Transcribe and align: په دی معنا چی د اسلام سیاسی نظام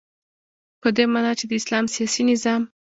په 0.81 0.87
دی 0.95 1.05
معنا 1.13 1.31
چی 1.39 1.45
د 1.47 1.51
اسلام 1.59 1.85
سیاسی 1.95 2.21
نظام 2.31 2.61